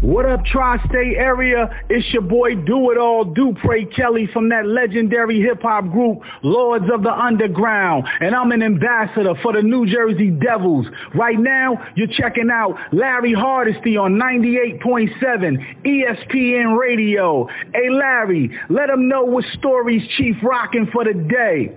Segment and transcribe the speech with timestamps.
[0.00, 1.68] What up, tri-state area?
[1.90, 6.84] It's your boy Do It All Dupre Kelly from that legendary hip hop group Lords
[6.94, 10.86] of the Underground, and I'm an ambassador for the New Jersey Devils.
[11.16, 17.48] Right now, you're checking out Larry Hardesty on 98.7 ESPN Radio.
[17.74, 21.76] Hey, Larry, let them know what stories Chief rocking for the day.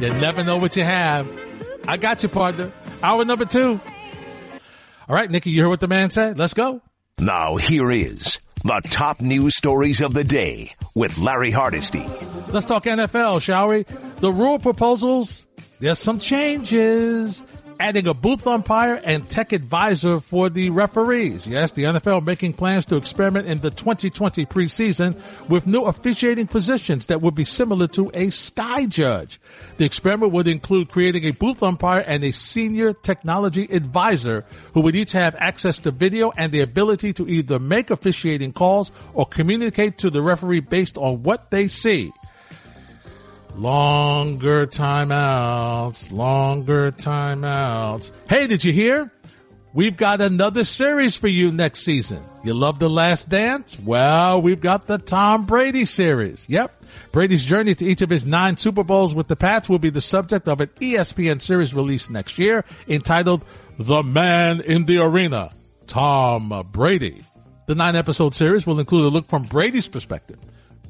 [0.00, 1.28] You never know what you have.
[1.86, 2.72] I got you, partner.
[3.02, 3.78] Hour number two.
[5.06, 6.38] All right, Nikki, you heard what the man said?
[6.38, 6.80] Let's go.
[7.20, 12.06] Now here is the top news stories of the day with Larry Hardesty.
[12.52, 13.82] Let's talk NFL, shall we?
[14.20, 15.44] The rule proposals,
[15.80, 17.42] there's some changes.
[17.80, 21.46] Adding a booth umpire and tech advisor for the referees.
[21.46, 25.16] Yes, the NFL making plans to experiment in the 2020 preseason
[25.48, 29.40] with new officiating positions that would be similar to a sky judge.
[29.76, 34.96] The experiment would include creating a booth umpire and a senior technology advisor who would
[34.96, 39.98] each have access to video and the ability to either make officiating calls or communicate
[39.98, 42.10] to the referee based on what they see.
[43.58, 48.12] Longer timeouts, longer timeouts.
[48.28, 49.10] Hey, did you hear?
[49.74, 52.22] We've got another series for you next season.
[52.44, 53.76] You love The Last Dance?
[53.80, 56.48] Well, we've got the Tom Brady series.
[56.48, 56.70] Yep.
[57.10, 60.00] Brady's journey to each of his nine Super Bowls with the Pats will be the
[60.00, 63.44] subject of an ESPN series released next year entitled
[63.76, 65.50] The Man in the Arena,
[65.88, 67.22] Tom Brady.
[67.66, 70.38] The nine episode series will include a look from Brady's perspective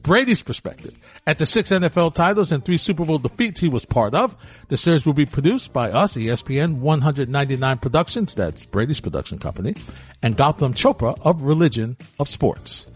[0.09, 4.15] Brady's perspective at the six NFL titles and three Super Bowl defeats he was part
[4.15, 4.35] of.
[4.69, 9.75] The series will be produced by us, ESPN 199 Productions, that's Brady's production company,
[10.23, 12.87] and Gotham Chopra of Religion of Sports.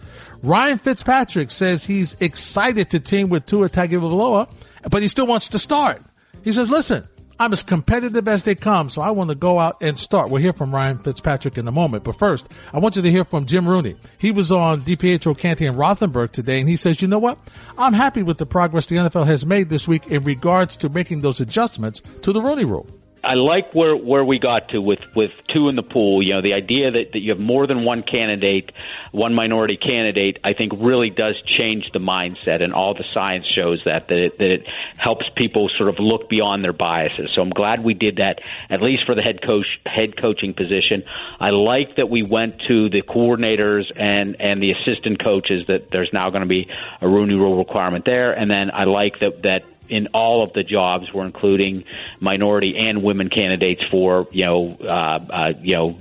[0.42, 4.50] Ryan Fitzpatrick says he's excited to team with Tua Tagovailoa,
[4.90, 6.02] but he still wants to start.
[6.42, 7.06] He says, listen,
[7.42, 10.30] I'm as competitive as they come, so I want to go out and start.
[10.30, 13.24] We'll hear from Ryan Fitzpatrick in a moment, but first, I want you to hear
[13.24, 13.96] from Jim Rooney.
[14.16, 17.40] He was on DiPietro Canty and Rothenberg today, and he says, you know what?
[17.76, 21.22] I'm happy with the progress the NFL has made this week in regards to making
[21.22, 22.86] those adjustments to the Rooney Rule.
[23.24, 26.22] I like where where we got to with with two in the pool.
[26.22, 28.72] You know, the idea that, that you have more than one candidate,
[29.12, 33.80] one minority candidate, I think really does change the mindset, and all the science shows
[33.84, 34.66] that that it, that it
[34.96, 37.30] helps people sort of look beyond their biases.
[37.34, 41.04] So I'm glad we did that, at least for the head coach head coaching position.
[41.38, 46.10] I like that we went to the coordinators and and the assistant coaches that there's
[46.12, 46.68] now going to be
[47.00, 50.62] a Rooney Rule requirement there, and then I like that that in all of the
[50.62, 51.12] jobs.
[51.12, 51.84] We're including
[52.20, 54.86] minority and women candidates for you know uh,
[55.30, 55.98] uh, you know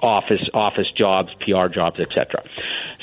[0.00, 2.44] office office jobs, PR jobs, etc.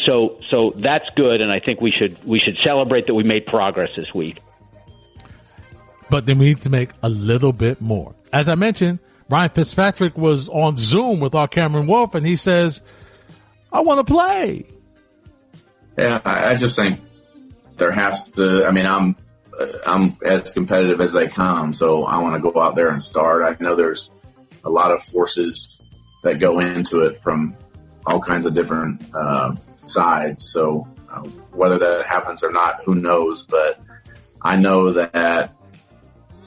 [0.01, 3.45] So so that's good, and I think we should we should celebrate that we made
[3.45, 4.39] progress this week.
[6.09, 8.13] But then we need to make a little bit more.
[8.33, 12.81] As I mentioned, Ryan Fitzpatrick was on Zoom with our Cameron Wolfe, and he says,
[13.72, 14.66] "I want to play."
[15.97, 17.00] Yeah, I just think
[17.78, 18.66] there has to.
[18.66, 19.16] I mean, I'm
[19.86, 23.44] I'm as competitive as they come, so I want to go out there and start.
[23.44, 24.10] I know there's
[24.64, 25.80] a lot of forces
[26.24, 27.56] that go into it from
[28.06, 29.56] all kinds of different uh,
[29.88, 30.44] sides.
[30.52, 33.44] So uh, whether that happens or not, who knows?
[33.44, 33.80] But
[34.42, 35.54] I know that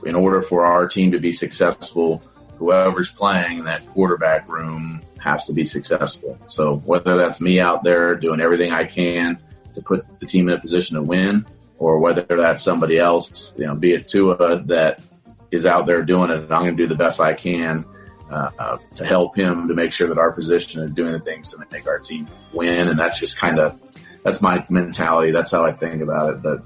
[0.05, 2.23] in order for our team to be successful,
[2.59, 6.39] whoever's playing in that quarterback room has to be successful.
[6.47, 9.39] So whether that's me out there doing everything I can
[9.75, 11.47] to put the team in a position to win,
[11.85, 15.05] or whether that's somebody else, you know, be it Tua that
[15.51, 17.85] is out there doing it, and I'm going to do the best I can
[18.31, 21.59] uh, to help him to make sure that our position is doing the things to
[21.71, 22.89] make our team win.
[22.89, 23.79] And that's just kind of
[24.23, 25.31] that's my mentality.
[25.31, 26.43] That's how I think about it.
[26.43, 26.63] But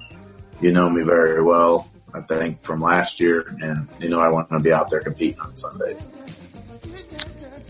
[0.61, 4.49] you know me very well, I think, from last year, and you know I want
[4.51, 6.13] to be out there competing on Sundays.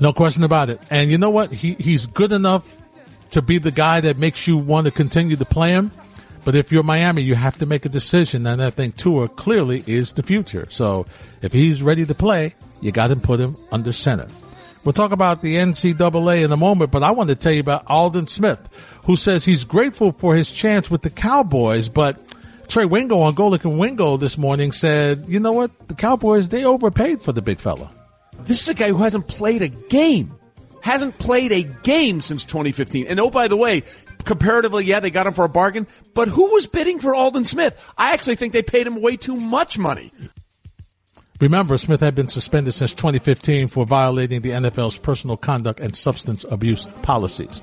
[0.01, 0.81] No question about it.
[0.91, 1.51] And you know what?
[1.51, 2.77] He he's good enough
[3.31, 5.93] to be the guy that makes you want to continue to play him.
[6.45, 9.85] But if you're Miami, you have to make a decision, and I think Tua clearly
[9.87, 10.67] is the future.
[10.71, 11.07] So
[11.43, 14.29] if he's ready to play, you got to put him under center.
[14.85, 17.85] We'll talk about the NCAA in a moment, but I want to tell you about
[17.89, 18.61] Aldon Smith,
[19.05, 22.17] who says he's grateful for his chance with the Cowboys, but
[22.69, 25.89] Trey Wingo on Golic and Wingo this morning said, you know what?
[25.89, 27.91] The Cowboys, they overpaid for the big fella.
[28.41, 30.35] This is a guy who hasn't played a game.
[30.81, 33.07] Hasn't played a game since 2015.
[33.09, 33.83] And oh, by the way,
[34.29, 37.75] comparatively, yeah, they got him for a bargain, but who was bidding for Aldon Smith?
[37.97, 40.13] I actually think they paid him way too much money.
[41.41, 46.45] Remember, Smith had been suspended since 2015 for violating the NFL's personal conduct and substance
[46.51, 47.63] abuse policies.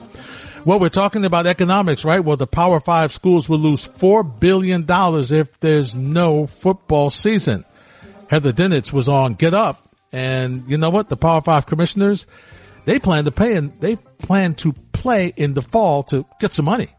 [0.66, 2.22] Well, we're talking about economics, right?
[2.22, 7.64] Well, the Power Five schools will lose $4 billion if there's no football season.
[8.28, 11.10] Heather Dinich was on Get Up, and you know what?
[11.10, 12.26] The Power Five commissioners,
[12.86, 14.74] they plan to pay and they plan to
[15.06, 16.90] play in the fall to get some money.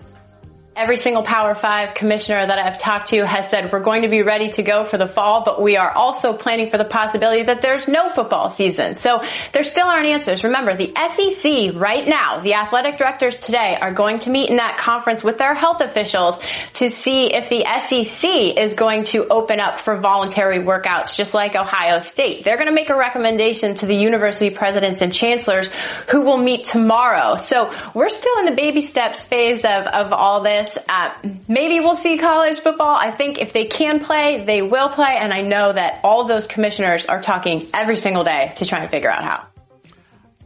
[0.76, 4.20] Every single Power Five commissioner that I've talked to has said we're going to be
[4.20, 7.62] ready to go for the fall, but we are also planning for the possibility that
[7.62, 8.96] there's no football season.
[8.96, 9.24] So
[9.54, 10.44] there still aren't answers.
[10.44, 14.76] Remember, the SEC right now, the athletic directors today are going to meet in that
[14.76, 16.42] conference with their health officials
[16.74, 21.56] to see if the SEC is going to open up for voluntary workouts, just like
[21.56, 22.44] Ohio State.
[22.44, 25.70] They're going to make a recommendation to the university presidents and chancellors
[26.10, 27.36] who will meet tomorrow.
[27.36, 30.65] So we're still in the baby steps phase of, of all this.
[30.88, 31.12] Uh,
[31.48, 32.94] maybe we'll see college football.
[32.94, 35.16] I think if they can play, they will play.
[35.18, 38.90] And I know that all those commissioners are talking every single day to try and
[38.90, 39.46] figure out how.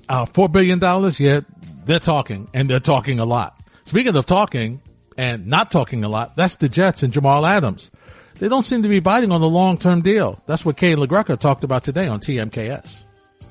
[0.09, 1.41] Uh, Four billion dollars, yeah,
[1.85, 3.57] they're talking, and they're talking a lot.
[3.85, 4.81] Speaking of talking
[5.17, 7.91] and not talking a lot, that's the Jets and Jamal Adams.
[8.39, 10.43] They don't seem to be biting on the long term deal.
[10.47, 13.05] That's what Kay LaGreca talked about today on TMKS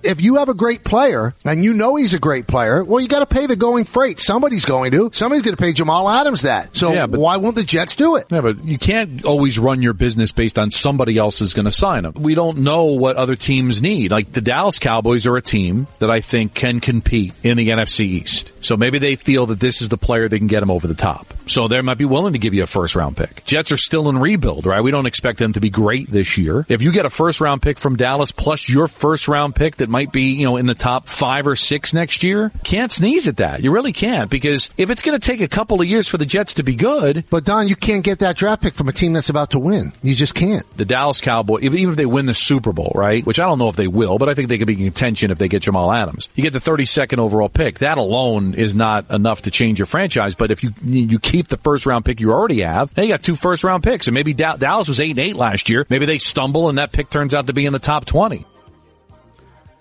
[0.03, 3.07] if you have a great player and you know he's a great player, well, you
[3.07, 4.19] got to pay the going freight.
[4.19, 5.11] Somebody's going to.
[5.13, 6.75] Somebody's going to pay Jamal Adams that.
[6.75, 8.27] So yeah, but, why won't the Jets do it?
[8.31, 11.71] Yeah, but you can't always run your business based on somebody else is going to
[11.71, 12.13] sign him.
[12.13, 14.11] We don't know what other teams need.
[14.11, 18.01] Like the Dallas Cowboys are a team that I think can compete in the NFC
[18.01, 18.51] East.
[18.61, 20.93] So maybe they feel that this is the player they can get him over the
[20.93, 21.28] top.
[21.49, 23.43] So they might be willing to give you a first round pick.
[23.45, 24.81] Jets are still in rebuild, right?
[24.81, 26.65] We don't expect them to be great this year.
[26.69, 29.89] If you get a first round pick from Dallas plus your first round pick that
[29.89, 33.37] might be, you know, in the top five or six next year, can't sneeze at
[33.37, 33.63] that.
[33.63, 36.25] You really can't because if it's going to take a couple of years for the
[36.25, 37.25] Jets to be good.
[37.29, 39.91] But Don, you can't get that draft pick from a team that's about to win.
[40.03, 40.65] You just can't.
[40.77, 43.25] The Dallas Cowboys, even if they win the Super Bowl, right?
[43.25, 45.31] Which I don't know if they will, but I think they could be in contention
[45.31, 46.29] if they get Jamal Adams.
[46.35, 47.79] You get the 32nd overall pick.
[47.79, 50.35] That alone is not enough to change your franchise.
[50.35, 53.35] But if you you keep the first round pick you already have, you got two
[53.35, 55.85] first round picks, and maybe Dallas was eight and eight last year.
[55.89, 58.45] Maybe they stumble and that pick turns out to be in the top 20.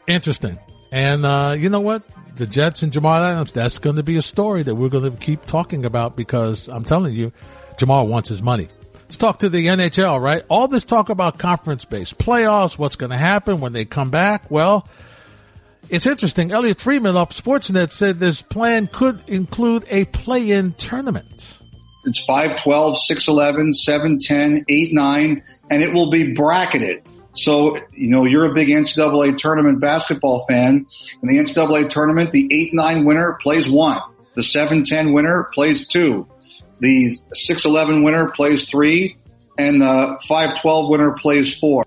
[0.07, 0.59] Interesting.
[0.91, 2.03] And uh, you know what?
[2.37, 5.17] The Jets and Jamal Adams, that's going to be a story that we're going to
[5.17, 7.33] keep talking about because I'm telling you,
[7.79, 8.69] Jamal wants his money.
[8.95, 10.43] Let's talk to the NHL, right?
[10.49, 14.51] All this talk about conference based playoffs, what's going to happen when they come back.
[14.51, 14.87] Well,
[15.91, 16.53] it's interesting.
[16.53, 21.59] Elliotte Friedman of Sportsnet said this plan could include a play in tournament.
[22.05, 27.03] It's 5 12, 6 11, 7 10, 8 9, and it will be bracketed.
[27.35, 30.87] So, you know, you're a big NCAA tournament basketball fan.
[31.23, 34.01] In the NCAA tournament, the 8-9 winner plays one.
[34.35, 36.27] The 7-10 winner plays two.
[36.81, 37.13] The
[37.49, 39.17] 6-11 winner plays three.
[39.57, 41.85] And the 5-12 winner plays four.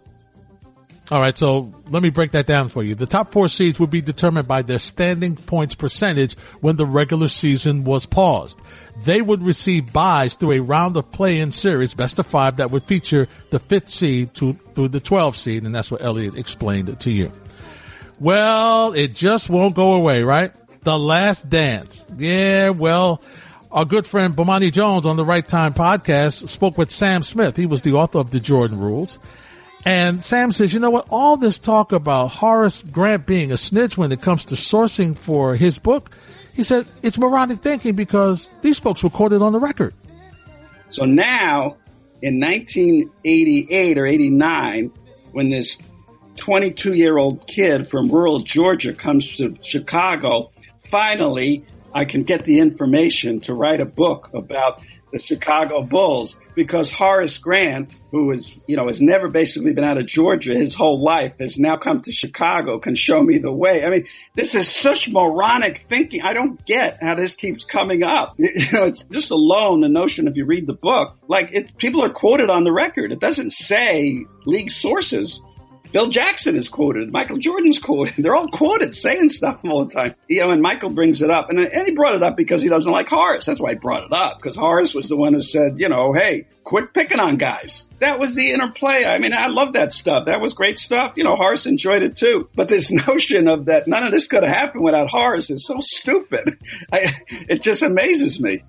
[1.11, 2.95] All right, so let me break that down for you.
[2.95, 7.27] The top four seeds would be determined by their standing points percentage when the regular
[7.27, 8.57] season was paused.
[9.03, 12.85] They would receive byes through a round of play-in series, best of five, that would
[12.85, 17.11] feature the fifth seed to, through the 12th seed, and that's what Elliotte explained to
[17.11, 17.29] you.
[18.21, 20.53] Well, it just won't go away, right?
[20.83, 22.05] The last dance.
[22.17, 23.21] Yeah, well,
[23.69, 27.57] our good friend Bomani Jones on the Right Time podcast spoke with Sam Smith.
[27.57, 29.19] He was the author of the Jordan Rules.
[29.85, 31.07] And Sam says, you know what?
[31.09, 35.55] All this talk about Horace Grant being a snitch when it comes to sourcing for
[35.55, 36.11] his book,
[36.53, 39.93] he said it's moronic thinking because these folks were quoted on the record.
[40.89, 41.77] So now,
[42.21, 44.91] in 1988 or 89,
[45.31, 45.77] when this
[46.37, 50.51] 22 year old kid from rural Georgia comes to Chicago,
[50.89, 56.91] finally I can get the information to write a book about the Chicago Bulls because
[56.91, 61.01] Horace Grant, who is, you know, has never basically been out of Georgia his whole
[61.01, 63.85] life, has now come to Chicago, can show me the way.
[63.85, 66.23] I mean, this is such moronic thinking.
[66.23, 68.37] I don't get how this keeps coming up.
[68.61, 72.03] You know, it's just alone the notion if you read the book, like it, people
[72.03, 73.11] are quoted on the record.
[73.11, 75.41] It doesn't say league sources.
[75.91, 77.11] Phil Jackson is quoted.
[77.11, 78.15] Michael Jordan's quoted.
[78.17, 80.13] They're all quoted saying stuff all the time.
[80.27, 81.49] You know, and Michael brings it up.
[81.49, 83.45] And, and he brought it up because he doesn't like Horace.
[83.45, 84.37] That's why he brought it up.
[84.37, 87.87] Because Horace was the one who said, you know, hey, quit picking on guys.
[87.99, 89.03] That was the interplay.
[89.05, 90.27] I mean, I love that stuff.
[90.27, 91.13] That was great stuff.
[91.17, 92.49] You know, Horace enjoyed it too.
[92.55, 95.77] But this notion of that none of this could have happened without Horace is so
[95.79, 96.57] stupid.
[96.91, 98.63] I, it just amazes me.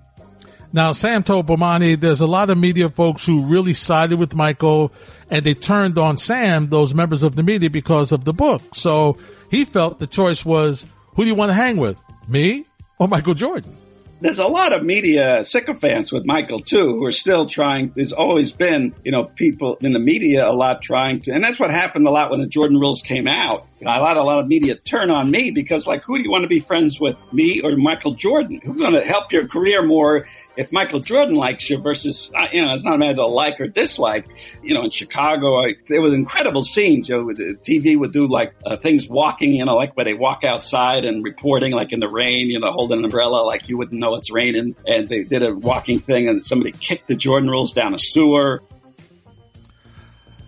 [0.75, 4.91] Now, Sam told Bomani there's a lot of media folks who really sided with Michael
[5.29, 8.61] and they turned on Sam, those members of the media, because of the book.
[8.73, 9.17] So
[9.51, 10.83] he felt the choice was
[11.15, 12.65] who do you want to hang with, me
[12.97, 13.77] or Michael Jordan?
[14.23, 17.91] there's a lot of media sycophants with Michael too, who are still trying.
[17.93, 21.59] There's always been, you know, people in the media a lot trying to, and that's
[21.59, 24.47] what happened a lot when the Jordan rules came out I had a lot of
[24.47, 27.61] media turn on me because, like, who do you want to be friends with, me
[27.61, 28.61] or Michael Jordan?
[28.63, 32.63] Who's going to help your career more if Michael Jordan likes you versus, uh, you
[32.63, 34.27] know, it's not a matter of like or dislike.
[34.61, 37.09] You know, in Chicago, I, there was incredible scenes.
[37.09, 40.13] You know, the TV would do like uh, things walking, you know, like where they
[40.13, 43.77] walk outside and reporting, like in the rain, you know, holding an umbrella, like you
[43.77, 44.75] wouldn't know it's raining.
[44.85, 48.61] And they did a walking thing, and somebody kicked the Jordan rules down a sewer.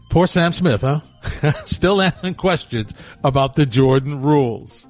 [0.10, 1.02] Poor Sam Smith, huh?
[1.66, 4.88] Still asking questions about the Jordan rules.